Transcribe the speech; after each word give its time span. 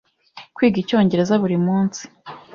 Kwiga 0.55 0.77
Icyongereza 0.83 1.33
buri 1.41 1.57
munsi. 1.65 2.01